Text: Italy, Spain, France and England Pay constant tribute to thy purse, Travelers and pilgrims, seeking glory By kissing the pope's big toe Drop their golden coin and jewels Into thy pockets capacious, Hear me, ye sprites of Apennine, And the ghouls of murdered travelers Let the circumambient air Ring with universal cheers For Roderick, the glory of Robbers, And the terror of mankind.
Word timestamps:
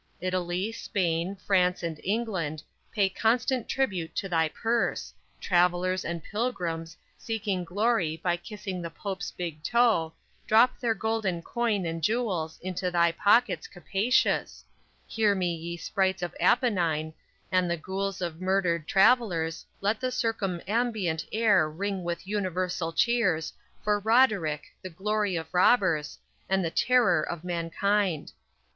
Italy, 0.19 0.71
Spain, 0.71 1.35
France 1.35 1.83
and 1.83 2.01
England 2.03 2.63
Pay 2.91 3.07
constant 3.07 3.69
tribute 3.69 4.15
to 4.15 4.27
thy 4.27 4.49
purse, 4.49 5.13
Travelers 5.39 6.03
and 6.03 6.23
pilgrims, 6.23 6.97
seeking 7.19 7.63
glory 7.63 8.17
By 8.17 8.35
kissing 8.35 8.81
the 8.81 8.89
pope's 8.89 9.29
big 9.29 9.61
toe 9.63 10.13
Drop 10.47 10.79
their 10.79 10.95
golden 10.95 11.43
coin 11.43 11.85
and 11.85 12.01
jewels 12.03 12.57
Into 12.63 12.89
thy 12.89 13.11
pockets 13.11 13.67
capacious, 13.67 14.65
Hear 15.05 15.35
me, 15.35 15.53
ye 15.53 15.77
sprites 15.77 16.23
of 16.23 16.33
Apennine, 16.41 17.13
And 17.51 17.69
the 17.69 17.77
ghouls 17.77 18.21
of 18.23 18.41
murdered 18.41 18.87
travelers 18.87 19.67
Let 19.81 19.99
the 19.99 20.09
circumambient 20.11 21.27
air 21.31 21.69
Ring 21.69 22.03
with 22.03 22.25
universal 22.25 22.91
cheers 22.91 23.53
For 23.83 23.99
Roderick, 23.99 24.63
the 24.81 24.89
glory 24.89 25.35
of 25.35 25.53
Robbers, 25.53 26.17
And 26.49 26.65
the 26.65 26.71
terror 26.71 27.21
of 27.21 27.43
mankind. 27.43 28.31